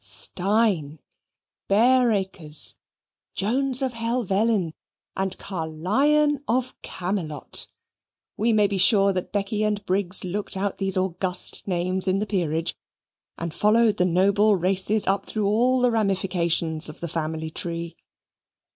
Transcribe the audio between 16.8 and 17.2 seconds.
of the